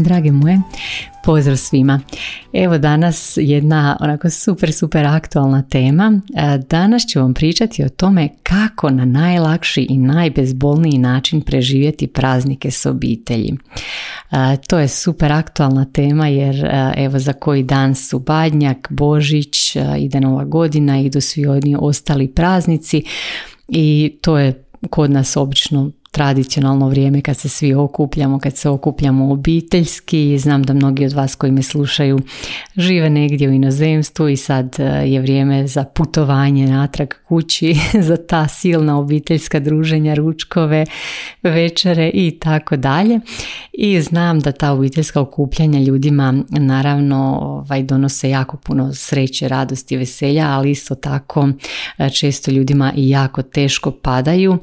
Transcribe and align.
Drage 0.00 0.32
moje, 0.32 0.60
pozdrav 1.24 1.56
svima. 1.56 2.00
Evo 2.52 2.78
danas 2.78 3.34
jedna 3.36 3.96
onako 4.00 4.30
super, 4.30 4.72
super 4.72 5.06
aktualna 5.06 5.62
tema. 5.62 6.20
E, 6.34 6.58
danas 6.58 7.02
ću 7.06 7.20
vam 7.20 7.34
pričati 7.34 7.84
o 7.84 7.88
tome 7.88 8.28
kako 8.42 8.90
na 8.90 9.04
najlakši 9.04 9.86
i 9.90 9.98
najbezbolniji 9.98 10.98
način 10.98 11.40
preživjeti 11.40 12.06
praznike 12.06 12.70
s 12.70 12.86
obitelji. 12.86 13.52
E, 14.30 14.56
to 14.68 14.78
je 14.78 14.88
super 14.88 15.32
aktualna 15.32 15.84
tema 15.84 16.28
jer 16.28 16.64
e, 16.64 16.92
evo 16.96 17.18
za 17.18 17.32
koji 17.32 17.62
dan 17.62 17.94
su 17.94 18.18
Badnjak, 18.18 18.88
Božić, 18.90 19.76
ide 19.98 20.20
Nova 20.20 20.44
godina, 20.44 21.00
idu 21.00 21.20
svi 21.20 21.46
oni 21.46 21.76
ostali 21.78 22.28
praznici 22.28 23.02
i 23.68 24.18
to 24.22 24.38
je 24.38 24.64
kod 24.90 25.10
nas 25.10 25.36
obično 25.36 25.90
tradicionalno 26.10 26.88
vrijeme 26.88 27.20
kad 27.20 27.36
se 27.36 27.48
svi 27.48 27.74
okupljamo, 27.74 28.38
kad 28.38 28.56
se 28.56 28.68
okupljamo 28.68 29.32
obiteljski. 29.32 30.38
Znam 30.38 30.62
da 30.62 30.74
mnogi 30.74 31.04
od 31.04 31.12
vas 31.12 31.34
koji 31.34 31.52
me 31.52 31.62
slušaju 31.62 32.18
žive 32.76 33.10
negdje 33.10 33.48
u 33.48 33.52
inozemstvu 33.52 34.28
i 34.28 34.36
sad 34.36 34.76
e, 34.78 34.82
je 34.84 35.20
vrijeme 35.20 35.66
za 35.66 35.84
putovanje 35.84 36.66
natrag 36.66 37.08
kući, 37.28 37.76
za 38.08 38.16
ta 38.16 38.48
silna 38.48 38.98
obiteljska 38.98 39.60
druženja, 39.60 40.14
ručkove, 40.14 40.86
večere 41.42 42.10
i 42.14 42.38
tako 42.40 42.76
dalje. 42.76 43.20
I 43.72 44.00
znam 44.00 44.40
da 44.40 44.52
ta 44.52 44.72
obiteljska 44.72 45.20
okupljanja 45.20 45.80
ljudima 45.80 46.34
naravno 46.50 47.38
ovaj, 47.42 47.82
donose 47.82 48.30
jako 48.30 48.56
puno 48.56 48.94
sreće, 48.94 49.48
radosti, 49.48 49.96
veselja, 49.96 50.46
ali 50.48 50.70
isto 50.70 50.94
tako 50.94 51.48
e, 51.98 52.10
često 52.10 52.50
ljudima 52.50 52.92
i 52.96 53.08
jako 53.08 53.42
teško 53.42 53.90
padaju 53.90 54.58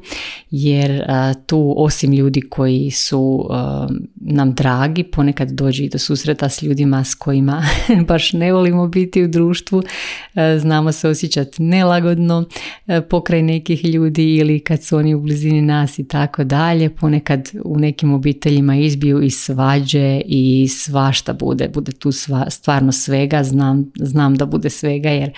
jer 0.50 0.90
e, 0.90 1.04
tu 1.46 1.74
osim 1.76 2.12
ljudi 2.12 2.40
koji 2.40 2.90
su 2.90 3.48
um, 3.50 4.08
nam 4.20 4.54
dragi, 4.54 5.02
ponekad 5.02 5.50
dođe 5.50 5.84
i 5.84 5.88
do 5.88 5.98
susreta 5.98 6.48
s 6.48 6.62
ljudima 6.62 7.04
s 7.04 7.14
kojima 7.14 7.62
baš 8.08 8.32
ne 8.32 8.52
volimo 8.52 8.88
biti 8.88 9.24
u 9.24 9.28
društvu, 9.28 9.78
uh, 9.78 10.42
znamo 10.58 10.92
se 10.92 11.08
osjećati 11.08 11.62
nelagodno 11.62 12.38
uh, 12.38 12.94
pokraj 13.10 13.42
nekih 13.42 13.84
ljudi 13.84 14.36
ili 14.36 14.60
kad 14.60 14.82
su 14.82 14.96
oni 14.96 15.14
u 15.14 15.20
blizini 15.20 15.62
nas 15.62 15.98
i 15.98 16.08
tako 16.08 16.44
dalje. 16.44 16.90
Ponekad 16.90 17.48
u 17.64 17.78
nekim 17.78 18.12
obiteljima 18.12 18.76
izbiju 18.76 19.22
i 19.22 19.30
svađe 19.30 20.20
i 20.24 20.68
svašta 20.68 21.32
bude, 21.32 21.68
bude 21.68 21.92
tu 21.92 22.12
sva, 22.12 22.50
stvarno 22.50 22.92
svega, 22.92 23.44
znam, 23.44 23.92
znam 23.96 24.34
da 24.34 24.46
bude 24.46 24.70
svega 24.70 25.08
jer 25.08 25.32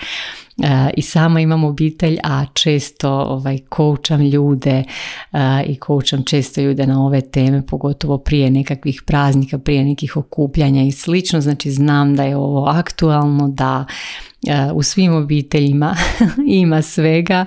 i 0.93 1.01
sama 1.01 1.39
imam 1.41 1.63
obitelj, 1.63 2.17
a 2.23 2.45
često 2.53 3.09
ovaj, 3.09 3.57
koučam 3.69 4.21
ljude 4.21 4.83
i 5.65 5.75
koučam 5.75 6.23
često 6.23 6.61
ljude 6.61 6.87
na 6.87 7.05
ove 7.05 7.21
teme, 7.21 7.65
pogotovo 7.65 8.17
prije 8.17 8.49
nekakvih 8.71 9.01
praznika, 9.05 9.57
prije 9.57 9.83
nekih 9.83 10.17
okupljanja 10.17 10.83
i 10.83 10.91
slično, 10.91 11.41
znači 11.41 11.71
znam 11.71 12.15
da 12.15 12.23
je 12.23 12.35
ovo 12.35 12.65
aktualno, 12.65 13.47
da 13.47 13.85
u 14.73 14.83
svim 14.83 15.13
obiteljima 15.13 15.95
ima 16.63 16.81
svega, 16.81 17.45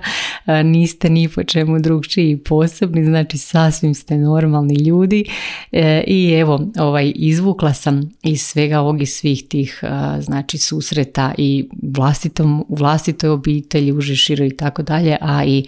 niste 0.65 1.11
ni 1.11 1.29
po 1.29 1.45
čemu 1.45 1.79
drugčiji 1.79 2.37
posebni, 2.37 3.05
znači 3.05 3.39
sasvim 3.39 3.95
ste 3.95 4.17
normalni 4.17 4.75
ljudi. 4.75 5.25
E, 5.73 6.05
i 6.07 6.33
evo 6.33 6.61
ovaj, 6.79 7.13
izvukla 7.15 7.75
sam 7.75 8.11
iz 8.23 8.43
svega 8.43 8.81
ovog 8.81 9.03
i 9.03 9.07
svih 9.07 9.45
tih 9.49 9.81
znači 10.21 10.59
susreta 10.59 11.33
i 11.39 11.69
vlastitom, 11.83 12.65
u 12.69 12.77
vlastitoj 12.77 13.31
obitelji, 13.31 13.93
uže 13.93 14.17
širo 14.17 14.45
i 14.45 14.57
tako 14.57 14.83
dalje, 14.83 15.17
a 15.21 15.45
i 15.45 15.67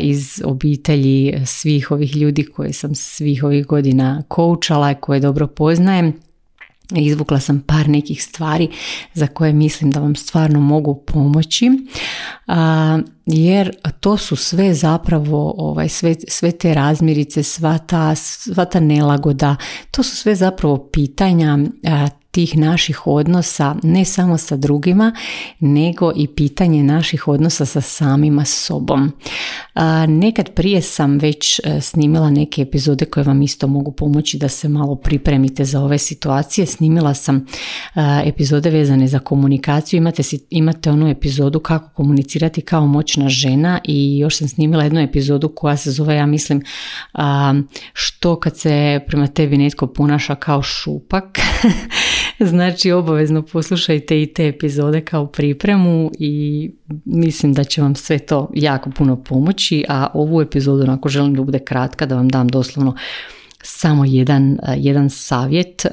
iz 0.00 0.42
obitelji 0.44 1.42
svih 1.46 1.90
ovih 1.90 2.16
ljudi 2.16 2.44
koje 2.44 2.72
sam 2.72 2.94
svih 2.94 3.44
ovih 3.44 3.66
godina 3.66 4.22
koučala, 4.28 4.94
koje 4.94 5.20
dobro 5.20 5.46
poznajem. 5.46 6.12
Izvukla 6.96 7.40
sam 7.40 7.60
par 7.66 7.88
nekih 7.88 8.24
stvari 8.24 8.68
za 9.14 9.26
koje 9.26 9.52
mislim 9.52 9.90
da 9.90 10.00
vam 10.00 10.14
stvarno 10.14 10.60
mogu 10.60 11.02
pomoći 11.06 11.70
jer 13.26 13.76
to 14.00 14.16
su 14.16 14.36
sve 14.36 14.74
zapravo 14.74 15.54
ovaj, 15.56 15.88
sve, 15.88 16.14
sve 16.28 16.52
te 16.52 16.74
razmirice, 16.74 17.42
sva 17.42 17.78
ta, 17.78 18.14
sva 18.14 18.64
ta 18.64 18.80
nelagoda, 18.80 19.56
to 19.90 20.02
su 20.02 20.16
sve 20.16 20.34
zapravo 20.34 20.88
pitanja 20.92 21.58
tih 22.34 22.58
naših 22.58 23.06
odnosa 23.06 23.76
ne 23.82 24.04
samo 24.04 24.38
sa 24.38 24.56
drugima 24.56 25.12
nego 25.60 26.12
i 26.16 26.26
pitanje 26.26 26.82
naših 26.82 27.28
odnosa 27.28 27.66
sa 27.66 27.80
samima 27.80 28.44
sobom. 28.44 29.12
Nekad 30.08 30.54
prije 30.54 30.82
sam 30.82 31.18
već 31.18 31.58
e, 31.58 31.80
snimila 31.80 32.30
neke 32.30 32.62
epizode 32.62 33.04
koje 33.04 33.24
vam 33.24 33.42
isto 33.42 33.66
mogu 33.66 33.92
pomoći 33.92 34.38
da 34.38 34.48
se 34.48 34.68
malo 34.68 34.94
pripremite 34.94 35.64
za 35.64 35.80
ove 35.80 35.98
situacije. 35.98 36.66
Snimila 36.66 37.14
sam 37.14 37.46
epizode 38.24 38.70
vezane 38.70 39.08
za 39.08 39.18
komunikaciju. 39.18 39.98
Imate, 39.98 40.22
imate 40.50 40.90
onu 40.90 41.08
epizodu 41.08 41.60
kako 41.60 41.90
komunicirati 41.90 42.60
kao 42.60 42.86
moćna 42.86 43.28
žena 43.28 43.80
i 43.84 44.18
još 44.18 44.38
sam 44.38 44.48
snimila 44.48 44.84
jednu 44.84 45.00
epizodu 45.00 45.48
koja 45.48 45.76
se 45.76 45.90
zove, 45.90 46.14
ja 46.14 46.26
mislim, 46.26 46.62
što 47.92 48.40
kad 48.40 48.58
se 48.58 49.00
prema 49.06 49.26
tebi 49.26 49.58
netko 49.58 49.86
ponaša 49.86 50.34
kao 50.34 50.62
šupak. 50.62 51.38
znači 52.50 52.92
obavezno 52.92 53.42
poslušajte 53.42 54.22
i 54.22 54.26
te 54.26 54.48
epizode 54.48 55.00
kao 55.00 55.26
pripremu 55.26 56.10
i 56.18 56.70
mislim 57.04 57.52
da 57.52 57.64
će 57.64 57.82
vam 57.82 57.94
sve 57.94 58.18
to 58.18 58.50
jako 58.54 58.90
puno 58.90 59.22
pomoći, 59.22 59.84
a 59.88 60.06
ovu 60.14 60.42
epizodu 60.42 60.90
ako 60.92 61.08
želim 61.08 61.34
da 61.34 61.42
bude 61.42 61.58
kratka 61.58 62.06
da 62.06 62.14
vam 62.14 62.28
dam 62.28 62.48
doslovno 62.48 62.94
samo 63.66 64.04
jedan, 64.04 64.58
jedan 64.76 65.10
savjet, 65.10 65.86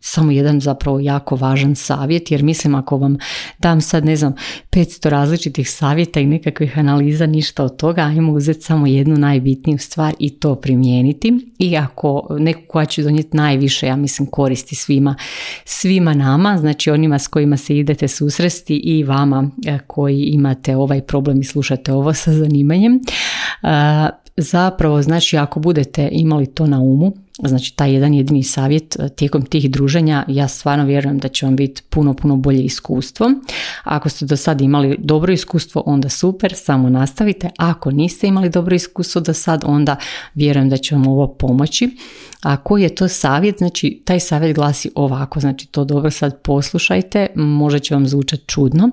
samo 0.00 0.30
jedan 0.30 0.60
zapravo 0.60 1.00
jako 1.00 1.36
važan 1.36 1.74
savjet, 1.74 2.30
jer 2.30 2.42
mislim 2.42 2.74
ako 2.74 2.96
vam 2.96 3.16
dam 3.58 3.80
sad 3.80 4.04
ne 4.04 4.16
znam 4.16 4.34
500 4.70 5.08
različitih 5.08 5.70
savjeta 5.70 6.20
i 6.20 6.26
nekakvih 6.26 6.78
analiza, 6.78 7.26
ništa 7.26 7.64
od 7.64 7.76
toga, 7.76 8.02
ajmo 8.02 8.32
uzeti 8.32 8.60
samo 8.60 8.86
jednu 8.86 9.16
najbitniju 9.16 9.78
stvar 9.78 10.14
i 10.18 10.30
to 10.30 10.54
primijeniti. 10.54 11.32
I 11.58 11.76
ako 11.76 12.36
neku 12.38 12.62
koja 12.68 12.86
će 12.86 13.02
donijeti 13.02 13.36
najviše, 13.36 13.86
ja 13.86 13.96
mislim 13.96 14.30
koristi 14.30 14.74
svima, 14.74 15.14
svima 15.64 16.14
nama, 16.14 16.58
znači 16.58 16.90
onima 16.90 17.18
s 17.18 17.28
kojima 17.28 17.56
se 17.56 17.76
idete 17.76 18.08
susresti 18.08 18.76
i 18.76 19.04
vama 19.04 19.50
koji 19.86 20.22
imate 20.22 20.76
ovaj 20.76 21.00
problem 21.00 21.40
i 21.40 21.44
slušate 21.44 21.92
ovo 21.92 22.12
sa 22.12 22.32
zanimanjem, 22.32 23.00
zapravo 24.36 25.02
znači 25.02 25.36
ako 25.36 25.60
budete 25.60 26.08
imali 26.12 26.46
to 26.46 26.66
na 26.66 26.80
umu, 26.80 27.12
znači 27.38 27.76
taj 27.76 27.92
jedan 27.92 28.14
jedini 28.14 28.42
savjet 28.42 28.96
e, 28.98 29.08
tijekom 29.08 29.42
tih 29.42 29.70
druženja, 29.70 30.24
ja 30.28 30.48
stvarno 30.48 30.84
vjerujem 30.84 31.18
da 31.18 31.28
će 31.28 31.46
vam 31.46 31.56
biti 31.56 31.82
puno, 31.90 32.14
puno 32.14 32.36
bolje 32.36 32.62
iskustvo. 32.62 33.30
Ako 33.84 34.08
ste 34.08 34.26
do 34.26 34.36
sada 34.36 34.64
imali 34.64 34.96
dobro 34.98 35.32
iskustvo, 35.32 35.82
onda 35.86 36.08
super, 36.08 36.52
samo 36.54 36.90
nastavite. 36.90 37.50
Ako 37.56 37.90
niste 37.90 38.26
imali 38.26 38.50
dobro 38.50 38.74
iskustvo 38.74 39.20
do 39.20 39.34
sad, 39.34 39.62
onda 39.66 39.96
vjerujem 40.34 40.68
da 40.68 40.76
će 40.76 40.94
vam 40.94 41.06
ovo 41.06 41.28
pomoći. 41.28 41.96
A 42.42 42.56
koji 42.56 42.82
je 42.82 42.94
to 42.94 43.08
savjet? 43.08 43.58
Znači, 43.58 44.02
taj 44.04 44.20
savjet 44.20 44.56
glasi 44.56 44.90
ovako, 44.94 45.40
znači 45.40 45.66
to 45.66 45.84
dobro 45.84 46.10
sad 46.10 46.42
poslušajte, 46.42 47.26
možda 47.34 47.78
će 47.78 47.94
vam 47.94 48.06
zvučati 48.06 48.42
čudno, 48.46 48.90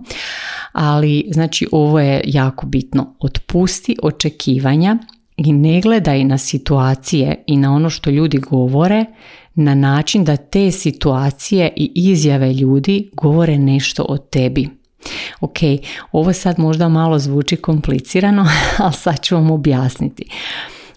ali 0.72 1.25
znači 1.31 1.68
ovo 1.72 2.00
je 2.00 2.22
jako 2.25 2.66
bitno. 2.66 3.16
Otpusti 3.19 3.95
očekivanja 4.04 4.98
i 5.38 5.53
ne 5.53 5.81
gledaj 5.81 6.24
na 6.24 6.38
situacije 6.38 7.44
i 7.47 7.57
na 7.57 7.75
ono 7.75 7.89
što 7.89 8.09
ljudi 8.09 8.38
govore 8.38 9.06
na 9.56 9.75
način 9.75 10.24
da 10.24 10.38
te 10.38 10.71
situacije 10.71 11.74
i 11.75 11.91
izjave 11.95 12.53
ljudi 12.53 13.09
govore 13.13 13.57
nešto 13.57 14.06
o 14.09 14.18
tebi. 14.18 14.69
Ok, 15.41 15.57
ovo 16.12 16.33
sad 16.33 16.59
možda 16.59 16.89
malo 16.89 17.19
zvuči 17.19 17.56
komplicirano, 17.56 18.45
ali 18.77 18.94
sad 18.94 19.21
ću 19.21 19.35
vam 19.35 19.51
objasniti. 19.51 20.24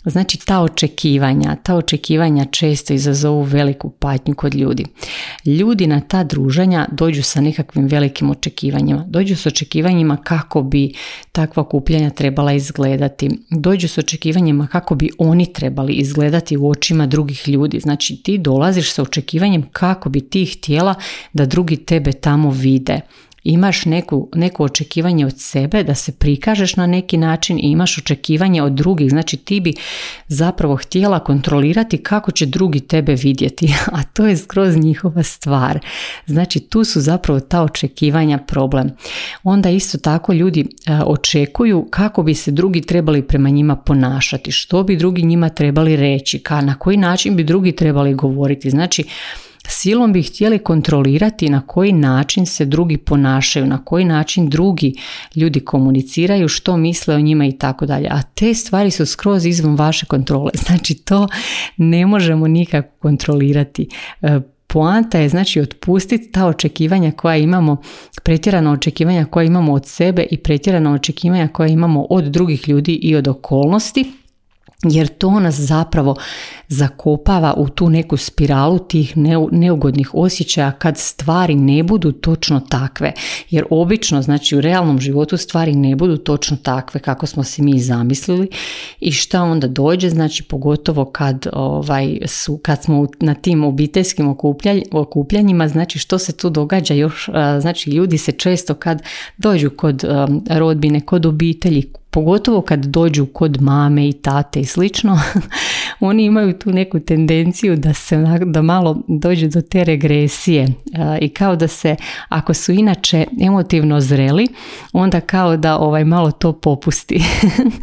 Znači 0.07 0.39
ta 0.39 0.61
očekivanja, 0.61 1.57
ta 1.63 1.75
očekivanja 1.75 2.45
često 2.45 2.95
izazovu 2.95 3.43
veliku 3.43 3.91
patnju 3.91 4.35
kod 4.35 4.55
ljudi. 4.55 4.85
Ljudi 5.45 5.87
na 5.87 6.01
ta 6.01 6.25
druženja 6.25 6.87
dođu 6.93 7.23
sa 7.23 7.41
nekakvim 7.41 7.87
velikim 7.87 8.31
očekivanjima. 8.31 9.05
Dođu 9.09 9.37
s 9.37 9.47
očekivanjima 9.47 10.17
kako 10.17 10.63
bi 10.63 10.93
takva 11.33 11.61
okupljanja 11.61 12.11
trebala 12.11 12.53
izgledati. 12.53 13.31
Dođu 13.51 13.89
s 13.89 13.99
očekivanjima 13.99 14.67
kako 14.67 14.95
bi 14.95 15.11
oni 15.19 15.53
trebali 15.53 15.93
izgledati 15.93 16.57
u 16.57 16.69
očima 16.69 17.07
drugih 17.07 17.49
ljudi. 17.49 17.81
Znači 17.81 18.23
ti 18.23 18.39
dolaziš 18.39 18.93
sa 18.93 19.03
očekivanjem 19.03 19.63
kako 19.73 20.09
bi 20.09 20.21
ti 20.21 20.47
htjela 20.47 20.95
da 21.33 21.47
drugi 21.47 21.77
tebe 21.77 22.13
tamo 22.13 22.51
vide 22.51 23.01
imaš 23.47 23.85
neku, 23.85 24.29
neko 24.35 24.65
očekivanje 24.65 25.27
od 25.27 25.41
sebe 25.41 25.83
da 25.83 25.95
se 25.95 26.13
prikažeš 26.13 26.77
na 26.77 26.87
neki 26.87 27.17
način 27.17 27.59
i 27.59 27.71
imaš 27.71 27.99
očekivanje 27.99 28.63
od 28.63 28.73
drugih. 28.73 29.11
Znači 29.11 29.37
ti 29.37 29.61
bi 29.61 29.73
zapravo 30.29 30.77
htjela 30.77 31.19
kontrolirati 31.19 31.99
kako 31.99 32.31
će 32.31 32.47
drugi 32.47 32.81
tebe 32.81 33.15
vidjeti, 33.15 33.75
a 33.97 34.03
to 34.03 34.27
je 34.27 34.37
skroz 34.37 34.77
njihova 34.77 35.23
stvar. 35.23 35.79
Znači 36.27 36.61
tu 36.61 36.85
su 36.85 37.01
zapravo 37.01 37.41
ta 37.41 37.63
očekivanja 37.63 38.39
problem. 38.39 38.91
Onda 39.43 39.71
isto 39.71 39.99
tako 39.99 40.33
ljudi 40.33 40.61
e, 40.61 40.93
očekuju 41.07 41.87
kako 41.91 42.23
bi 42.23 42.35
se 42.35 42.51
drugi 42.51 42.81
trebali 42.81 43.23
prema 43.23 43.51
njima 43.51 43.77
ponašati, 43.77 44.53
što 44.53 44.83
bi 44.83 44.97
drugi 44.97 45.23
njima 45.23 45.49
trebali 45.49 45.97
reći, 45.97 46.39
ka, 46.39 46.61
na 46.61 46.75
koji 46.79 46.97
način 46.97 47.37
bi 47.37 47.45
drugi 47.45 47.73
trebali 47.73 48.15
govoriti. 48.15 48.71
Znači 48.71 49.05
silom 49.69 50.13
bi 50.13 50.23
htjeli 50.23 50.59
kontrolirati 50.59 51.49
na 51.49 51.61
koji 51.67 51.93
način 51.93 52.47
se 52.47 52.65
drugi 52.65 52.97
ponašaju, 52.97 53.67
na 53.67 53.85
koji 53.85 54.05
način 54.05 54.49
drugi 54.49 54.95
ljudi 55.35 55.61
komuniciraju, 55.61 56.49
što 56.49 56.77
misle 56.77 57.15
o 57.15 57.21
njima 57.21 57.47
i 57.47 57.53
tako 57.53 57.87
dalje. 57.87 58.09
A 58.11 58.23
te 58.23 58.55
stvari 58.55 58.91
su 58.91 59.07
skroz 59.07 59.47
izvan 59.47 59.75
vaše 59.77 60.07
kontrole. 60.07 60.51
Znači 60.67 60.95
to 60.95 61.29
ne 61.77 62.07
možemo 62.07 62.49
nikako 62.49 62.89
kontrolirati. 62.99 63.89
E, 64.23 64.41
poanta 64.67 65.19
je 65.19 65.29
znači 65.29 65.61
otpustiti 65.61 66.33
ta 66.33 66.47
očekivanja 66.47 67.13
koja 67.13 67.37
imamo, 67.37 67.77
pretjerana 68.23 68.73
očekivanja 68.73 69.25
koja 69.25 69.45
imamo 69.45 69.73
od 69.73 69.87
sebe 69.87 70.27
i 70.31 70.37
pretjerana 70.37 70.93
očekivanja 70.93 71.49
koja 71.49 71.69
imamo 71.69 72.07
od 72.11 72.25
drugih 72.25 72.69
ljudi 72.69 72.95
i 72.95 73.17
od 73.17 73.29
okolnosti 73.29 74.13
jer 74.83 75.09
to 75.09 75.41
nas 75.41 75.55
zapravo 75.55 76.17
zakopava 76.69 77.55
u 77.57 77.69
tu 77.69 77.91
neku 77.91 78.17
spiralu 78.17 78.79
tih 78.79 79.17
neugodnih 79.51 80.11
osjećaja 80.15 80.73
kad 80.73 80.99
stvari 80.99 81.55
ne 81.55 81.83
budu 81.83 82.13
točno 82.13 82.61
takve. 82.61 83.13
Jer 83.51 83.65
obično, 83.71 84.23
znači 84.23 84.57
u 84.57 84.61
realnom 84.61 85.01
životu 85.01 85.37
stvari 85.37 85.75
ne 85.75 85.97
budu 85.97 86.17
točno 86.17 86.57
takve 86.63 87.01
kako 87.01 87.27
smo 87.27 87.45
si 87.45 87.63
mi 87.63 87.81
zamislili 87.81 88.49
i 89.01 89.13
šta 89.13 89.43
onda 89.43 89.69
dođe, 89.69 90.11
znači 90.11 90.43
pogotovo 90.43 91.05
kad, 91.05 91.47
ovaj, 91.53 92.19
su, 92.27 92.59
kad 92.59 92.83
smo 92.83 93.07
na 93.21 93.35
tim 93.35 93.65
obiteljskim 93.65 94.37
okupljanjima, 94.93 95.69
znači 95.69 95.99
što 95.99 96.19
se 96.19 96.33
tu 96.33 96.51
događa 96.51 96.95
još, 96.95 97.29
znači 97.61 97.91
ljudi 97.91 98.19
se 98.19 98.33
često 98.33 98.75
kad 98.75 99.03
dođu 99.37 99.71
kod 99.71 100.05
rodbine, 100.51 101.01
kod 101.01 101.27
obitelji, 101.27 101.93
pogotovo 102.17 102.61
kad 102.61 102.85
dođu 102.85 103.27
kod 103.27 103.63
mame 103.63 104.09
i 104.09 104.13
tate 104.13 104.61
i 104.61 104.65
slično, 104.65 105.21
oni 106.01 106.25
imaju 106.25 106.59
tu 106.59 106.73
neku 106.73 107.01
tendenciju 107.01 107.77
da 107.77 107.95
se 107.95 108.17
da 108.47 108.63
malo 108.63 109.03
dođe 109.09 109.49
do 109.49 109.61
te 109.61 109.85
regresije 109.85 110.69
i 111.21 111.29
kao 111.29 111.57
da 111.57 111.69
se 111.69 111.97
ako 112.29 112.55
su 112.55 112.73
inače 112.73 113.25
emotivno 113.41 114.01
zreli, 114.01 114.47
onda 114.93 115.21
kao 115.21 115.57
da 115.57 115.79
ovaj 115.79 116.05
malo 116.05 116.31
to 116.31 116.53
popusti 116.53 117.21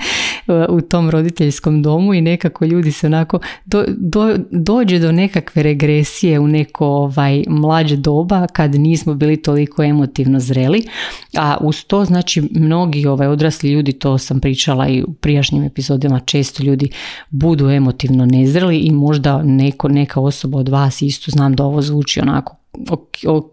u 0.69 0.81
tom 0.81 1.09
roditeljskom 1.09 1.81
domu 1.81 2.13
i 2.13 2.21
nekako 2.21 2.65
ljudi 2.65 2.91
se 2.91 3.07
onako 3.07 3.39
do, 3.65 3.85
do, 3.87 4.37
dođe 4.51 4.99
do 4.99 5.11
nekakve 5.11 5.63
regresije 5.63 6.39
u 6.39 6.47
neko 6.47 6.85
ovaj 6.85 7.43
mlađe 7.47 7.95
doba 7.95 8.47
kad 8.47 8.75
nismo 8.75 9.13
bili 9.13 9.37
toliko 9.37 9.83
emotivno 9.83 10.39
zreli, 10.39 10.83
a 11.37 11.57
uz 11.61 11.85
to 11.85 12.05
znači 12.05 12.49
mnogi 12.51 13.07
ovaj 13.07 13.27
odrasli 13.27 13.71
ljudi 13.71 13.93
to 13.93 14.17
sam 14.23 14.39
pričala 14.39 14.87
i 14.87 15.03
u 15.03 15.13
prijašnjim 15.13 15.63
epizodama 15.63 16.19
često 16.19 16.63
ljudi 16.63 16.89
budu 17.29 17.69
emotivno 17.69 18.25
nezreli 18.25 18.77
i 18.77 18.91
možda 18.91 19.43
neko, 19.43 19.87
neka 19.87 20.19
osoba 20.19 20.57
od 20.57 20.69
vas 20.69 21.01
isto 21.01 21.31
znam 21.31 21.55
da 21.55 21.63
ovo 21.63 21.81
zvuči 21.81 22.19
onako 22.19 22.55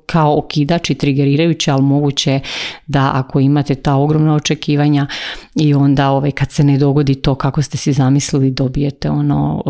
kao 0.07 0.39
okidač 0.39 0.91
i 0.91 0.95
trigerirajuće, 0.95 1.71
ali 1.71 1.83
moguće 1.83 2.41
da 2.87 3.11
ako 3.15 3.41
imate 3.41 3.75
ta 3.75 3.97
ogromna 3.97 4.35
očekivanja 4.35 5.07
i 5.55 5.75
onda 5.75 6.11
ovaj, 6.11 6.31
kad 6.31 6.51
se 6.51 6.65
ne 6.65 6.79
dogodi 6.79 7.15
to 7.15 7.35
kako 7.35 7.63
ste 7.63 7.77
si 7.77 7.93
zamislili 7.93 8.51
dobijete 8.51 9.11
ono 9.11 9.63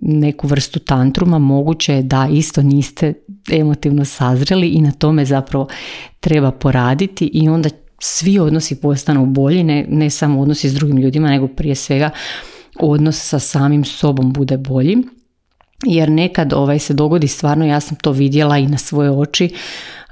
neku 0.00 0.46
vrstu 0.46 0.78
tantruma, 0.78 1.38
moguće 1.38 1.94
je 1.94 2.02
da 2.02 2.28
isto 2.32 2.62
niste 2.62 3.14
emotivno 3.52 4.04
sazreli 4.04 4.68
i 4.68 4.80
na 4.80 4.92
tome 4.92 5.24
zapravo 5.24 5.68
treba 6.20 6.50
poraditi 6.50 7.30
i 7.32 7.48
onda 7.48 7.68
svi 7.98 8.38
odnosi 8.38 8.80
postanu 8.80 9.26
bolji, 9.26 9.62
ne, 9.62 9.86
ne 9.88 10.10
samo 10.10 10.40
odnosi 10.40 10.68
s 10.68 10.74
drugim 10.74 10.96
ljudima, 10.96 11.28
nego 11.28 11.48
prije 11.48 11.74
svega 11.74 12.10
odnos 12.80 13.28
sa 13.28 13.38
samim 13.38 13.84
sobom 13.84 14.32
bude 14.32 14.56
bolji. 14.56 14.96
Jer 15.84 16.10
nekad 16.10 16.52
ovaj 16.52 16.78
se 16.78 16.94
dogodi 16.94 17.28
stvarno, 17.28 17.66
ja 17.66 17.80
sam 17.80 17.96
to 17.96 18.12
vidjela 18.12 18.58
i 18.58 18.66
na 18.66 18.78
svoje 18.78 19.10
oči, 19.10 19.54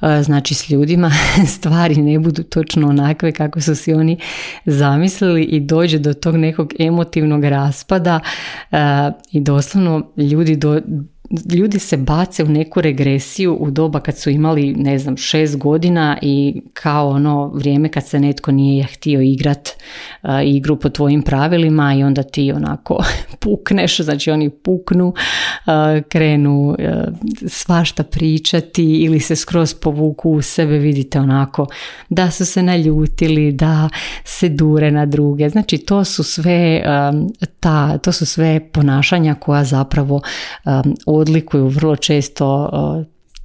e, 0.02 0.22
znači 0.22 0.54
s 0.54 0.70
ljudima 0.70 1.10
stvari 1.56 1.96
ne 1.96 2.18
budu 2.18 2.42
točno 2.42 2.88
onakve 2.88 3.32
kako 3.32 3.60
su 3.60 3.74
si 3.74 3.92
oni 3.92 4.18
zamislili 4.66 5.42
i 5.44 5.60
dođe 5.60 5.98
do 5.98 6.14
tog 6.14 6.36
nekog 6.36 6.72
emotivnog 6.78 7.44
raspada 7.44 8.20
e, 8.72 8.76
i 9.32 9.40
doslovno 9.40 10.12
ljudi 10.16 10.56
do, 10.56 10.80
ljudi 11.30 11.78
se 11.78 11.96
bace 11.96 12.44
u 12.44 12.48
neku 12.48 12.80
regresiju 12.80 13.56
u 13.60 13.70
doba 13.70 14.00
kad 14.00 14.18
su 14.18 14.30
imali, 14.30 14.74
ne 14.74 14.98
znam, 14.98 15.16
šest 15.16 15.56
godina 15.56 16.18
i 16.22 16.62
kao 16.72 17.08
ono 17.08 17.48
vrijeme 17.48 17.88
kad 17.88 18.06
se 18.06 18.20
netko 18.20 18.52
nije 18.52 18.84
htio 18.84 19.20
igrat 19.20 19.68
uh, 20.22 20.30
igru 20.44 20.76
po 20.76 20.88
tvojim 20.88 21.22
pravilima 21.22 21.94
i 21.94 22.04
onda 22.04 22.22
ti 22.22 22.52
onako 22.52 23.04
pukneš, 23.40 24.00
znači 24.00 24.30
oni 24.30 24.50
puknu, 24.50 25.08
uh, 25.08 26.02
krenu 26.08 26.68
uh, 26.68 26.76
svašta 27.46 28.02
pričati 28.02 28.84
ili 28.84 29.20
se 29.20 29.36
skroz 29.36 29.74
povuku 29.74 30.30
u 30.30 30.42
sebe, 30.42 30.78
vidite 30.78 31.20
onako 31.20 31.66
da 32.08 32.30
su 32.30 32.46
se 32.46 32.62
naljutili, 32.62 33.52
da 33.52 33.88
se 34.24 34.48
dure 34.48 34.90
na 34.90 35.06
druge. 35.06 35.48
Znači 35.48 35.78
to 35.78 36.04
su 36.04 36.24
sve 36.24 36.82
ta, 37.60 37.98
to 37.98 38.12
su 38.12 38.26
sve 38.26 38.60
ponašanja 38.72 39.34
koja 39.34 39.64
zapravo 39.64 40.20
um, 40.64 40.96
odlikuju 41.16 41.68
vrlo 41.68 41.96
često 41.96 42.70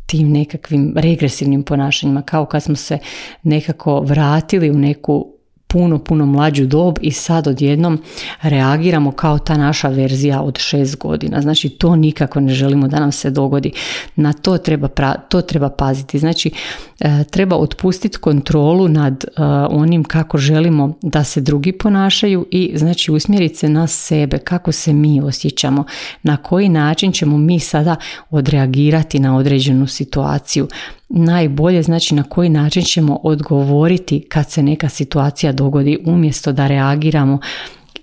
tim 0.05 0.31
nekakvim 0.31 0.93
regresivnim 0.97 1.63
ponašanjima, 1.63 2.21
kao 2.21 2.45
kad 2.45 2.63
smo 2.63 2.75
se 2.75 2.97
nekako 3.43 3.99
vratili 3.99 4.69
u 4.69 4.77
neku 4.77 5.38
puno, 5.71 5.99
puno 5.99 6.25
mlađu 6.25 6.65
dob 6.65 6.97
i 7.01 7.11
sad 7.11 7.47
odjednom 7.47 8.01
reagiramo 8.41 9.11
kao 9.11 9.39
ta 9.39 9.57
naša 9.57 9.89
verzija 9.89 10.41
od 10.41 10.57
šest 10.57 10.97
godina. 10.97 11.41
Znači 11.41 11.69
to 11.69 11.95
nikako 11.95 12.39
ne 12.39 12.53
želimo 12.53 12.87
da 12.87 12.99
nam 12.99 13.11
se 13.11 13.29
dogodi. 13.29 13.71
Na 14.15 14.33
to 14.33 14.57
treba, 14.57 14.87
to 15.29 15.41
treba 15.41 15.69
paziti. 15.69 16.19
Znači 16.19 16.51
e, 16.99 17.23
treba 17.23 17.55
otpustiti 17.55 18.17
kontrolu 18.17 18.87
nad 18.87 19.23
e, 19.23 19.43
onim 19.69 20.03
kako 20.03 20.37
želimo 20.37 20.93
da 21.01 21.23
se 21.23 21.41
drugi 21.41 21.71
ponašaju 21.71 22.47
i 22.51 22.71
znači 22.75 23.11
usmjeriti 23.11 23.55
se 23.55 23.69
na 23.69 23.87
sebe, 23.87 24.37
kako 24.37 24.71
se 24.71 24.93
mi 24.93 25.21
osjećamo, 25.21 25.83
na 26.23 26.37
koji 26.37 26.69
način 26.69 27.11
ćemo 27.11 27.37
mi 27.37 27.59
sada 27.59 27.95
odreagirati 28.29 29.19
na 29.19 29.37
određenu 29.37 29.87
situaciju 29.87 30.67
najbolje, 31.09 31.83
znači 31.83 32.15
na 32.15 32.23
koji 32.23 32.49
način 32.49 32.83
ćemo 32.83 33.19
odgovoriti 33.23 34.25
kad 34.29 34.51
se 34.51 34.63
neka 34.63 34.89
situacija 34.89 35.51
dogodi 35.51 35.97
umjesto 36.05 36.51
da 36.51 36.67
reagiramo 36.67 37.39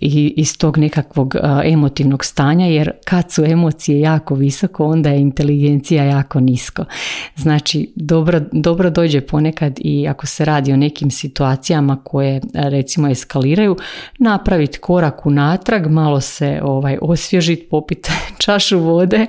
i 0.00 0.34
iz 0.36 0.58
tog 0.58 0.78
nekakvog 0.78 1.36
emotivnog 1.64 2.24
stanja 2.24 2.66
jer 2.66 2.90
kad 3.04 3.32
su 3.32 3.44
emocije 3.44 4.00
jako 4.00 4.34
visoko 4.34 4.86
onda 4.86 5.10
je 5.10 5.20
inteligencija 5.20 6.04
jako 6.04 6.40
nisko. 6.40 6.84
Znači 7.36 7.92
dobro, 7.94 8.40
dobro 8.52 8.90
dođe 8.90 9.20
ponekad 9.20 9.78
i 9.78 10.08
ako 10.08 10.26
se 10.26 10.44
radi 10.44 10.72
o 10.72 10.76
nekim 10.76 11.10
situacijama 11.10 11.96
koje 12.04 12.40
recimo 12.54 13.08
eskaliraju 13.08 13.76
napraviti 14.18 14.78
korak 14.78 15.26
unatrag, 15.26 15.86
malo 15.86 16.20
se 16.20 16.60
ovaj, 16.62 16.98
osvježiti, 17.02 17.66
popiti 17.70 18.10
čašu 18.44 18.78
vode 18.78 19.26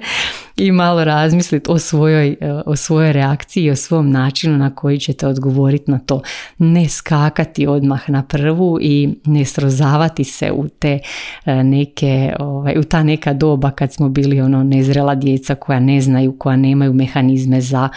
i 0.57 0.71
malo 0.71 1.03
razmisliti 1.03 1.71
o 1.71 1.79
svojoj, 1.79 2.35
o 2.65 2.75
svojoj 2.75 3.13
reakciji 3.13 3.63
i 3.63 3.71
o 3.71 3.75
svom 3.75 4.11
načinu 4.11 4.57
na 4.57 4.75
koji 4.75 4.99
ćete 4.99 5.27
odgovoriti 5.27 5.91
na 5.91 5.99
to. 5.99 6.21
Ne 6.57 6.89
skakati 6.89 7.67
odmah 7.67 8.09
na 8.09 8.23
prvu 8.23 8.79
i 8.81 9.09
ne 9.25 9.45
srozavati 9.45 10.23
se 10.23 10.51
u 10.51 10.67
te 10.67 10.99
e, 11.45 11.63
neke, 11.63 12.33
ovaj, 12.39 12.77
u 12.77 12.83
ta 12.83 13.03
neka 13.03 13.33
doba 13.33 13.71
kad 13.71 13.93
smo 13.93 14.09
bili 14.09 14.41
ono 14.41 14.63
nezrela 14.63 15.15
djeca 15.15 15.55
koja 15.55 15.79
ne 15.79 16.01
znaju, 16.01 16.37
koja 16.37 16.55
nemaju 16.55 16.93
mehanizme 16.93 17.61
za 17.61 17.89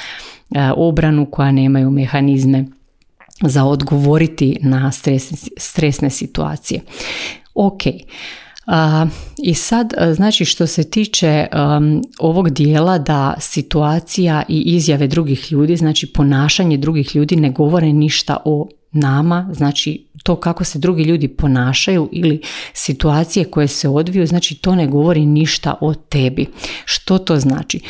e, 0.54 0.70
obranu, 0.76 1.26
koja 1.26 1.52
nemaju 1.52 1.90
mehanizme 1.90 2.64
za 3.42 3.64
odgovoriti 3.64 4.58
na 4.62 4.92
stresne, 4.92 5.36
stresne 5.56 6.10
situacije. 6.10 6.80
Ok, 7.54 7.82
I 9.42 9.54
sad, 9.54 9.92
znači 10.14 10.44
što 10.44 10.66
se 10.66 10.90
tiče 10.90 11.46
ovog 12.18 12.50
dijela 12.50 12.98
da 12.98 13.34
situacija 13.40 14.42
i 14.48 14.60
izjave 14.60 15.06
drugih 15.06 15.52
ljudi, 15.52 15.76
znači 15.76 16.12
ponašanje 16.12 16.76
drugih 16.76 17.16
ljudi 17.16 17.36
ne 17.36 17.50
govore 17.50 17.92
ništa 17.92 18.36
o 18.44 18.68
nama, 18.92 19.50
znači 19.52 20.06
to 20.22 20.36
kako 20.36 20.64
se 20.64 20.78
drugi 20.78 21.02
ljudi 21.02 21.28
ponašaju 21.28 22.08
ili 22.12 22.40
situacije 22.72 23.44
koje 23.44 23.68
se 23.68 23.88
odviju, 23.88 24.26
znači 24.26 24.54
to 24.54 24.74
ne 24.74 24.86
govori 24.86 25.26
ništa 25.26 25.74
o 25.80 25.94
tebi. 25.94 26.46
Što 26.84 27.18
to 27.18 27.36
znači? 27.36 27.80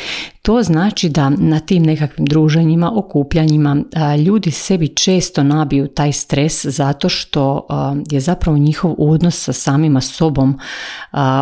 To 0.41 0.63
znači 0.63 1.09
da 1.09 1.29
na 1.29 1.59
tim 1.59 1.83
nekakvim 1.83 2.25
druženjima, 2.25 2.91
okupljanjima 2.95 3.77
ljudi 4.25 4.51
sebi 4.51 4.87
često 4.87 5.43
nabiju 5.43 5.87
taj 5.87 6.11
stres 6.11 6.65
zato 6.65 7.09
što 7.09 7.67
je 8.09 8.19
zapravo 8.19 8.57
njihov 8.57 8.95
odnos 8.97 9.43
sa 9.43 9.53
samima 9.53 10.01
sobom 10.01 10.59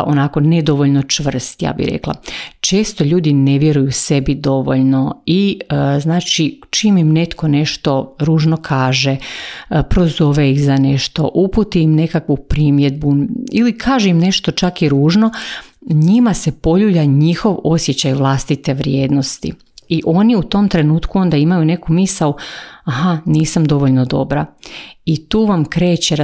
onako 0.04 0.40
nedovoljno 0.40 1.02
čvrst, 1.02 1.62
ja 1.62 1.72
bih 1.72 1.88
rekla. 1.92 2.14
Često 2.60 3.04
ljudi 3.04 3.32
ne 3.32 3.58
vjeruju 3.58 3.92
sebi 3.92 4.34
dovoljno 4.34 5.22
i 5.26 5.60
znači 6.00 6.60
čim 6.70 6.98
im 6.98 7.12
netko 7.12 7.48
nešto 7.48 8.16
ružno 8.18 8.56
kaže, 8.56 9.16
prozove 9.90 10.50
ih 10.50 10.64
za 10.64 10.76
nešto, 10.76 11.30
uputi 11.34 11.82
im 11.82 11.94
nekakvu 11.94 12.36
primjedbu 12.36 13.14
ili 13.52 13.78
kaže 13.78 14.08
im 14.08 14.18
nešto 14.18 14.52
čak 14.52 14.82
i 14.82 14.88
ružno, 14.88 15.30
njima 15.90 16.34
se 16.34 16.52
poljulja 16.52 17.04
njihov 17.04 17.58
osjećaj 17.64 18.14
vlastite 18.14 18.74
vrijednosti. 18.74 19.52
I 19.88 20.02
oni 20.06 20.36
u 20.36 20.42
tom 20.42 20.68
trenutku 20.68 21.18
onda 21.18 21.36
imaju 21.36 21.64
neku 21.64 21.92
misao, 21.92 22.36
aha, 22.84 23.18
nisam 23.24 23.64
dovoljno 23.64 24.04
dobra. 24.04 24.46
I 25.04 25.28
tu 25.28 25.44
vam 25.44 25.64
kreće, 25.64 26.16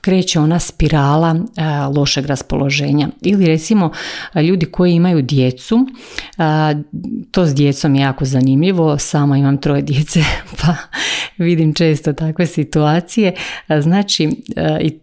kreće 0.00 0.40
ona 0.40 0.58
spirala 0.58 1.36
lošeg 1.96 2.26
raspoloženja. 2.26 3.08
Ili 3.20 3.46
recimo 3.46 3.90
ljudi 4.48 4.66
koji 4.66 4.94
imaju 4.94 5.22
djecu, 5.22 5.86
to 7.30 7.46
s 7.46 7.54
djecom 7.54 7.94
je 7.94 8.02
jako 8.02 8.24
zanimljivo, 8.24 8.98
sama 8.98 9.36
imam 9.36 9.58
troje 9.58 9.82
djece 9.82 10.20
pa 10.60 10.74
vidim 11.38 11.74
često 11.74 12.12
takve 12.12 12.46
situacije. 12.46 13.34
Znači, 13.80 14.30
i 14.80 14.98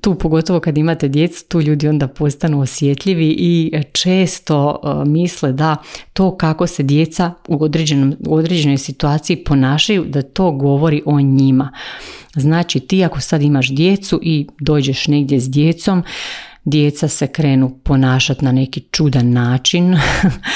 tu 0.00 0.14
pogotovo 0.14 0.60
kad 0.60 0.78
imate 0.78 1.08
djecu, 1.08 1.44
tu 1.48 1.60
ljudi 1.60 1.88
onda 1.88 2.08
postanu 2.08 2.60
osjetljivi 2.60 3.36
i 3.38 3.72
često 3.92 4.80
e, 4.82 5.08
misle 5.08 5.52
da 5.52 5.76
to 6.12 6.36
kako 6.36 6.66
se 6.66 6.82
djeca 6.82 7.32
u, 7.48 7.64
određenom, 7.64 8.14
u 8.26 8.34
određenoj 8.34 8.78
situaciji 8.78 9.44
ponašaju, 9.44 10.04
da 10.04 10.22
to 10.22 10.50
govori 10.50 11.02
o 11.06 11.20
njima. 11.20 11.72
Znači 12.34 12.80
ti 12.80 13.04
ako 13.04 13.20
sad 13.20 13.42
imaš 13.42 13.70
djecu 13.70 14.20
i 14.22 14.46
dođeš 14.60 15.06
negdje 15.08 15.40
s 15.40 15.50
djecom, 15.50 16.02
djeca 16.64 17.08
se 17.08 17.26
krenu 17.26 17.78
ponašati 17.84 18.44
na 18.44 18.52
neki 18.52 18.80
čudan 18.80 19.30
način, 19.32 19.96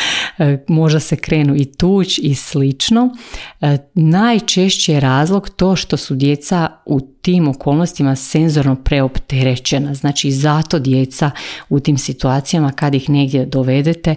možda 0.68 1.00
se 1.00 1.16
krenu 1.16 1.56
i 1.56 1.64
tuć 1.64 2.18
i 2.18 2.34
slično. 2.34 3.16
E, 3.60 3.78
najčešće 3.94 4.92
je 4.92 5.00
razlog 5.00 5.48
to 5.48 5.76
što 5.76 5.96
su 5.96 6.14
djeca 6.14 6.68
u 6.86 7.00
tim 7.00 7.48
okolnostima 7.48 8.16
senzorno 8.16 8.76
preopterećena. 8.76 9.94
Znači 9.94 10.30
zato 10.30 10.78
djeca 10.78 11.30
u 11.68 11.80
tim 11.80 11.98
situacijama 11.98 12.72
kad 12.72 12.94
ih 12.94 13.10
negdje 13.10 13.46
dovedete, 13.46 14.14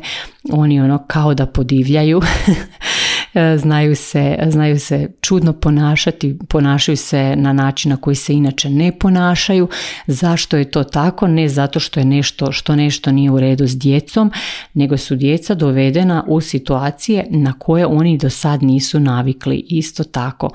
oni 0.51 0.81
ono 0.81 1.03
kao 1.07 1.33
da 1.33 1.45
podivljaju 1.45 2.21
E, 2.47 2.53
znaju 3.57 3.95
se, 3.95 4.37
znaju 4.47 4.79
se 4.79 5.11
čudno 5.21 5.53
ponašati, 5.53 6.37
ponašaju 6.49 6.97
se 6.97 7.35
na 7.35 7.53
način 7.53 7.89
na 7.89 7.97
koji 7.97 8.15
se 8.15 8.33
inače 8.33 8.69
ne 8.69 8.91
ponašaju. 8.99 9.67
Zašto 10.07 10.57
je 10.57 10.71
to 10.71 10.83
tako? 10.83 11.27
Ne 11.27 11.49
zato 11.49 11.79
što 11.79 11.99
je 11.99 12.05
nešto, 12.05 12.51
što 12.51 12.75
nešto 12.75 13.11
nije 13.11 13.31
u 13.31 13.39
redu 13.39 13.67
s 13.67 13.77
djecom, 13.77 14.31
nego 14.73 14.97
su 14.97 15.15
djeca 15.15 15.53
dovedena 15.53 16.23
u 16.27 16.41
situacije 16.41 17.27
na 17.29 17.53
koje 17.59 17.85
oni 17.85 18.17
do 18.17 18.29
sad 18.29 18.63
nisu 18.63 18.99
navikli. 18.99 19.65
Isto 19.67 20.03
tako, 20.03 20.49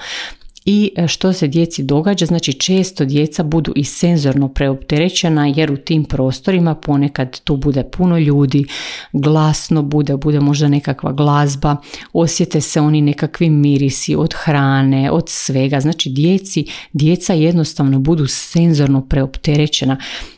i 0.66 0.90
e, 0.96 1.08
što 1.08 1.32
se 1.32 1.48
djeci 1.48 1.82
događa, 1.82 2.26
znači 2.26 2.52
često 2.52 3.04
djeca 3.04 3.42
budu 3.42 3.72
i 3.76 3.84
senzorno 3.84 4.48
preopterećena 4.48 5.46
jer 5.46 5.72
u 5.72 5.76
tim 5.76 6.04
prostorima 6.04 6.74
ponekad 6.74 7.40
tu 7.40 7.56
bude 7.56 7.84
puno 7.84 8.18
ljudi, 8.18 8.64
glasno 9.12 9.82
bude, 9.82 10.16
bude 10.16 10.40
možda 10.40 10.68
nekakva 10.68 11.12
glazba, 11.12 11.76
osjete 12.12 12.60
se 12.60 12.80
oni 12.80 13.00
nekakvi 13.00 13.50
mirisi 13.50 14.16
od 14.16 14.34
hrane, 14.44 15.10
od 15.10 15.24
svega, 15.28 15.80
znači 15.80 16.10
djeci, 16.10 16.66
djeca 16.92 17.32
jednostavno 17.32 17.98
budu 17.98 18.26
senzorno 18.26 19.06
preopterećena 19.08 19.96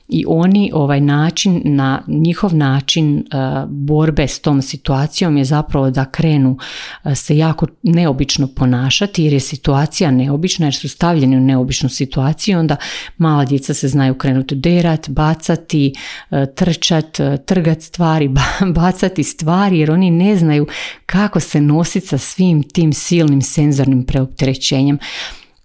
i 0.09 0.25
oni 0.29 0.71
ovaj 0.75 1.01
način 1.01 1.63
na 1.65 2.03
njihov 2.07 2.55
način 2.55 3.19
e, 3.19 3.23
borbe 3.69 4.29
s 4.29 4.41
tom 4.41 4.63
situacijom 4.63 5.37
je 5.37 5.45
zapravo 5.45 5.91
da 5.91 6.05
krenu 6.05 6.59
e, 7.05 7.15
se 7.15 7.37
jako 7.37 7.67
neobično 7.83 8.47
ponašati 8.47 9.25
jer 9.25 9.33
je 9.33 9.41
situacija 9.41 10.11
neobična 10.11 10.67
jer 10.67 10.75
su 10.75 10.89
stavljeni 10.89 11.37
u 11.37 11.41
neobičnu 11.41 11.89
situaciju 11.89 12.59
onda 12.59 12.77
mala 13.19 13.45
djeca 13.45 13.75
se 13.75 13.89
znaju 13.89 14.15
krenuti 14.15 14.55
derat, 14.55 15.09
bacati, 15.09 15.95
e, 16.31 16.47
trčat, 16.55 17.19
trgat 17.47 17.83
stvari, 17.83 18.31
bacati 18.75 19.25
stvari 19.25 19.79
jer 19.79 19.91
oni 19.91 20.11
ne 20.11 20.37
znaju 20.37 20.67
kako 21.07 21.41
se 21.41 21.61
nositi 21.61 22.07
sa 22.07 22.19
svim 22.19 22.63
tim 22.63 22.93
silnim 22.93 23.43
senzornim 23.43 24.05
preopterećenjem. 24.05 24.99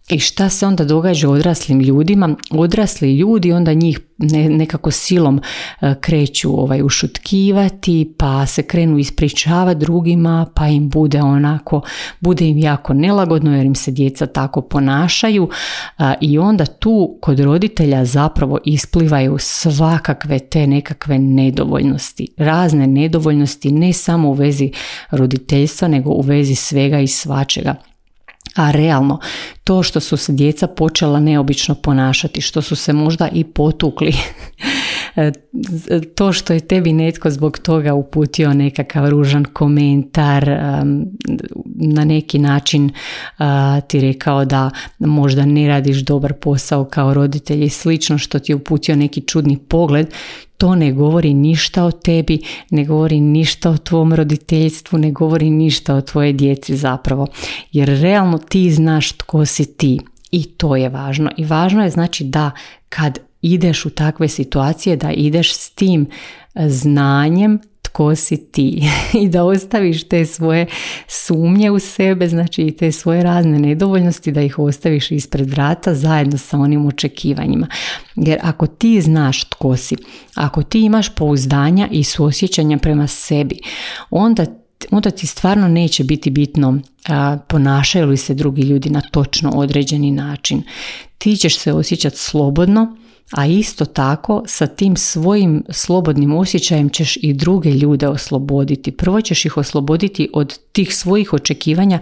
I 0.09 0.19
šta 0.19 0.49
se 0.49 0.67
onda 0.67 0.85
događa 0.85 1.29
odraslim 1.29 1.79
ljudima? 1.79 2.35
Odrasli 2.51 3.17
ljudi 3.17 3.51
onda 3.51 3.73
njih 3.73 3.99
nekako 4.49 4.91
silom 4.91 5.41
e, 5.81 5.95
kreću 6.01 6.61
ovaj, 6.61 6.81
ušutkivati, 6.81 8.13
pa 8.17 8.45
se 8.45 8.63
krenu 8.63 8.97
ispričavati 8.97 9.79
drugima, 9.79 10.45
pa 10.55 10.67
im 10.67 10.89
bude 10.89 11.21
onako, 11.21 11.81
bude 12.19 12.47
im 12.47 12.57
jako 12.57 12.93
nelagodno 12.93 13.55
jer 13.55 13.65
im 13.65 13.75
se 13.75 13.91
djeca 13.91 14.25
tako 14.25 14.61
ponašaju 14.61 15.49
i 16.21 16.37
onda 16.37 16.65
tu 16.65 17.17
kod 17.21 17.39
roditelja 17.39 18.05
zapravo 18.05 18.59
isplivaju 18.65 19.37
svakakve 19.39 20.39
te 20.39 20.67
nekakve 20.67 21.19
nedovoljnosti. 21.19 22.27
Razne 22.37 22.87
nedovoljnosti 22.87 23.71
ne 23.71 23.93
samo 23.93 24.29
u 24.29 24.33
vezi 24.33 24.71
roditeljstva, 25.11 25.87
nego 25.87 26.09
u 26.09 26.21
vezi 26.21 26.55
svega 26.55 26.99
i 26.99 27.07
svačega. 27.07 27.92
A 28.55 28.71
realno, 28.71 29.19
to 29.63 29.83
što 29.83 29.99
su 29.99 30.17
se 30.17 30.33
djeca 30.33 30.67
počela 30.67 31.19
neobično 31.19 31.75
ponašati, 31.75 32.41
što 32.41 32.61
su 32.61 32.75
se 32.75 32.93
možda 32.93 33.29
i 33.33 33.43
potukli, 33.43 34.13
to 36.15 36.33
što 36.33 36.53
je 36.53 36.59
tebi 36.59 36.93
netko 36.93 37.29
zbog 37.29 37.59
toga 37.59 37.93
uputio 37.93 38.53
nekakav 38.53 39.09
ružan 39.09 39.45
komentar, 39.53 40.49
na 41.75 42.05
neki 42.05 42.39
način 42.39 42.89
ti 43.87 43.99
rekao 43.99 44.45
da 44.45 44.69
možda 44.99 45.45
ne 45.45 45.67
radiš 45.67 45.97
dobar 45.97 46.33
posao 46.33 46.85
kao 46.85 47.13
roditelj 47.13 47.63
i 47.63 47.69
slično 47.69 48.17
što 48.17 48.39
ti 48.39 48.51
je 48.51 48.55
uputio 48.55 48.95
neki 48.95 49.21
čudni 49.21 49.57
pogled, 49.57 50.07
to 50.57 50.75
ne 50.75 50.91
govori 50.91 51.33
ništa 51.33 51.85
o 51.85 51.91
tebi, 51.91 52.39
ne 52.69 52.85
govori 52.85 53.19
ništa 53.19 53.69
o 53.69 53.77
tvom 53.77 54.13
roditeljstvu, 54.13 54.99
ne 54.99 55.11
govori 55.11 55.49
ništa 55.49 55.95
o 55.95 56.01
tvoje 56.01 56.33
djeci 56.33 56.75
zapravo. 56.75 57.27
Jer 57.71 57.89
realno 57.89 58.37
ti 58.37 58.71
znaš 58.71 59.11
tko 59.11 59.45
si 59.45 59.77
ti 59.77 59.99
i 60.31 60.43
to 60.43 60.75
je 60.75 60.89
važno. 60.89 61.31
I 61.37 61.45
važno 61.45 61.83
je 61.83 61.89
znači 61.89 62.23
da 62.23 62.51
kad 62.89 63.19
ideš 63.43 63.85
u 63.85 63.89
takve 63.89 64.27
situacije, 64.27 64.95
da 64.95 65.11
ideš 65.11 65.55
s 65.55 65.69
tim 65.69 66.07
znanjem 66.55 67.59
tko 67.81 68.15
si 68.15 68.37
ti 68.51 68.83
i 69.23 69.29
da 69.29 69.43
ostaviš 69.43 70.03
te 70.03 70.25
svoje 70.25 70.65
sumnje 71.07 71.71
u 71.71 71.79
sebe, 71.79 72.27
znači 72.27 72.61
i 72.61 72.71
te 72.71 72.91
svoje 72.91 73.23
razne 73.23 73.59
nedovoljnosti 73.59 74.31
da 74.31 74.41
ih 74.41 74.59
ostaviš 74.59 75.11
ispred 75.11 75.49
vrata 75.49 75.93
zajedno 75.93 76.37
sa 76.37 76.57
onim 76.57 76.85
očekivanjima. 76.85 77.67
Jer 78.15 78.39
ako 78.41 78.67
ti 78.67 79.01
znaš 79.01 79.49
tko 79.49 79.77
si, 79.77 79.95
ako 80.35 80.63
ti 80.63 80.81
imaš 80.81 81.15
pouzdanja 81.15 81.87
i 81.91 82.03
suosjećanja 82.03 82.77
prema 82.77 83.07
sebi, 83.07 83.59
onda 84.09 84.45
onda 84.91 85.11
ti 85.11 85.27
stvarno 85.27 85.67
neće 85.67 86.03
biti 86.03 86.29
bitno 86.29 86.79
a, 87.07 87.37
ponašaju 87.47 88.07
li 88.07 88.17
se 88.17 88.33
drugi 88.33 88.61
ljudi 88.61 88.89
na 88.89 89.01
točno 89.01 89.49
određeni 89.49 90.11
način. 90.11 90.63
Ti 91.17 91.35
ćeš 91.37 91.57
se 91.57 91.73
osjećati 91.73 92.17
slobodno, 92.17 92.97
a 93.31 93.45
isto 93.45 93.85
tako 93.85 94.43
sa 94.45 94.67
tim 94.67 94.97
svojim 94.97 95.63
slobodnim 95.69 96.33
osjećajem 96.33 96.89
ćeš 96.89 97.17
i 97.21 97.33
druge 97.33 97.71
ljude 97.71 98.07
osloboditi. 98.07 98.91
Prvo 98.91 99.21
ćeš 99.21 99.45
ih 99.45 99.57
osloboditi 99.57 100.29
od 100.33 100.59
tih 100.71 100.95
svojih 100.95 101.33
očekivanja 101.33 101.99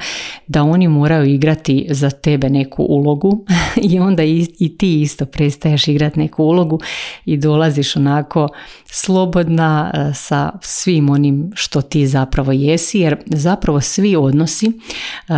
da 0.47 0.63
oni 0.63 0.87
moraju 0.87 1.25
igrati 1.25 1.87
za 1.89 2.09
tebe 2.09 2.49
neku 2.49 2.83
ulogu 2.83 3.45
i 3.91 3.99
onda 3.99 4.23
i, 4.23 4.47
i 4.59 4.77
ti 4.77 5.01
isto 5.01 5.25
prestaješ 5.25 5.87
igrati 5.87 6.19
neku 6.19 6.43
ulogu 6.43 6.79
i 7.25 7.37
dolaziš 7.37 7.95
onako 7.95 8.47
slobodna 8.85 9.91
e, 9.93 10.13
sa 10.13 10.51
svim 10.61 11.09
onim 11.09 11.51
što 11.55 11.81
ti 11.81 12.07
zapravo 12.07 12.51
jesi 12.51 12.99
jer 12.99 13.17
zapravo 13.25 13.81
svi 13.81 14.15
odnosi, 14.15 14.67
e, 14.67 14.71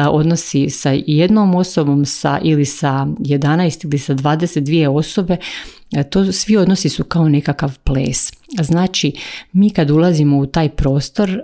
odnosi 0.08 0.70
sa 0.70 0.92
jednom 1.08 1.56
osobom 1.56 2.06
sa 2.06 2.40
ili 2.44 2.66
sa 2.66 3.08
11 3.20 3.86
ili 3.86 4.00
sa 4.00 4.14
22 4.14 4.88
osobe 4.88 5.38
to 6.10 6.32
svi 6.32 6.58
odnosi 6.58 6.90
su 6.90 7.04
kao 7.04 7.30
nekakav 7.30 7.78
ples. 7.84 8.32
Znači, 8.62 9.12
mi 9.54 9.70
kad 9.70 9.92
ulazimo 9.92 10.38
u 10.38 10.46
taj 10.46 10.70
prostor, 10.70 11.40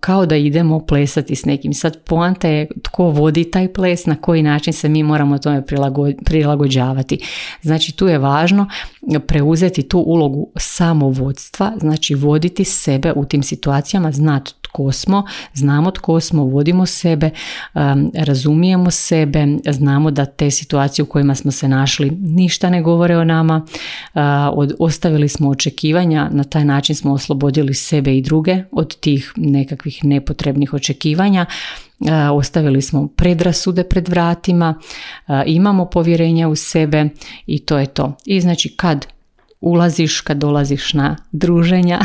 kao 0.00 0.26
da 0.26 0.36
idemo 0.36 0.86
plesati 0.86 1.36
s 1.36 1.44
nekim. 1.44 1.74
Sad, 1.74 1.98
poanta 2.04 2.48
je 2.48 2.68
tko 2.82 3.04
vodi 3.04 3.50
taj 3.50 3.72
ples, 3.72 4.06
na 4.06 4.16
koji 4.16 4.42
način 4.42 4.72
se 4.72 4.88
mi 4.88 5.02
moramo 5.02 5.38
tome 5.38 5.64
prilagođavati. 6.24 7.18
Znači, 7.62 7.92
tu 7.92 8.08
je 8.08 8.18
važno 8.18 8.66
preuzeti 9.26 9.82
tu 9.82 9.98
ulogu 9.98 10.50
samovodstva, 10.56 11.72
znači 11.80 12.14
voditi 12.14 12.64
sebe 12.64 13.12
u 13.16 13.24
tim 13.24 13.42
situacijama, 13.42 14.12
znati 14.12 14.52
tko 14.62 14.92
smo, 14.92 15.24
znamo 15.54 15.90
tko 15.90 16.20
smo, 16.20 16.44
vodimo 16.44 16.86
sebe, 16.86 17.30
razumijemo 18.14 18.90
sebe, 18.90 19.46
znamo 19.70 20.10
da 20.10 20.24
te 20.24 20.50
situacije 20.50 21.02
u 21.02 21.06
kojima 21.06 21.34
smo 21.34 21.52
se 21.52 21.68
našli 21.68 22.10
ništa 22.10 22.70
ne 22.70 22.82
govore 22.82 23.16
o 23.16 23.24
nama, 23.24 23.66
ostavili 24.78 25.28
smo 25.28 25.48
očekivanja, 25.48 26.28
na 26.32 26.44
taj 26.44 26.64
način 26.64 26.94
smo 26.94 27.12
oslobodili 27.12 27.74
sebe 27.74 28.16
i 28.16 28.22
druge 28.22 28.64
od 28.72 28.96
tih 29.00 29.32
nekakvih 29.36 30.04
nepotrebnih 30.04 30.74
očekivanja, 30.74 31.46
ostavili 32.32 32.82
smo 32.82 33.08
predrasude 33.08 33.84
pred 33.84 34.08
vratima, 34.08 34.74
imamo 35.46 35.84
povjerenja 35.84 36.48
u 36.48 36.56
sebe 36.56 37.08
i 37.46 37.58
to 37.58 37.78
je 37.78 37.86
to. 37.86 38.16
I 38.26 38.40
znači 38.40 38.74
kad 38.76 39.06
ulaziš, 39.60 40.20
kad 40.20 40.36
dolaziš 40.36 40.92
na 40.92 41.16
druženja, 41.32 42.00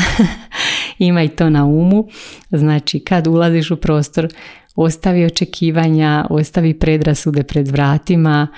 imaj 0.98 1.28
to 1.28 1.50
na 1.50 1.64
umu. 1.64 2.08
Znači 2.50 3.00
kad 3.00 3.26
ulaziš 3.26 3.70
u 3.70 3.76
prostor, 3.76 4.28
ostavi 4.76 5.24
očekivanja, 5.24 6.26
ostavi 6.30 6.78
predrasude 6.78 7.42
pred 7.42 7.68
vratima, 7.68 8.48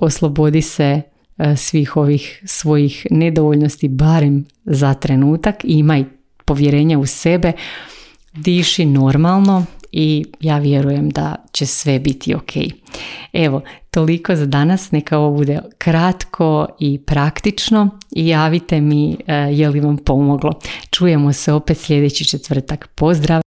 oslobodi 0.00 0.62
se 0.62 1.02
svih 1.56 1.96
ovih 1.96 2.42
svojih 2.46 3.06
nedovoljnosti 3.10 3.88
barem 3.88 4.44
za 4.64 4.94
trenutak, 4.94 5.56
imaj 5.64 6.04
povjerenje 6.44 6.96
u 6.96 7.06
sebe, 7.06 7.52
diši 8.34 8.86
normalno, 8.86 9.66
i 9.92 10.24
ja 10.40 10.58
vjerujem 10.58 11.10
da 11.10 11.34
će 11.52 11.66
sve 11.66 11.98
biti 11.98 12.34
ok. 12.34 12.52
Evo, 13.32 13.62
toliko 13.90 14.36
za 14.36 14.46
danas, 14.46 14.90
neka 14.90 15.18
ovo 15.18 15.36
bude 15.36 15.60
kratko 15.78 16.66
i 16.80 16.98
praktično 16.98 17.90
i 18.16 18.28
javite 18.28 18.80
mi 18.80 19.16
e, 19.26 19.34
je 19.34 19.68
li 19.68 19.80
vam 19.80 19.96
pomoglo. 19.96 20.52
Čujemo 20.90 21.32
se 21.32 21.52
opet 21.52 21.78
sljedeći 21.78 22.24
četvrtak. 22.24 22.88
Pozdrav! 22.94 23.47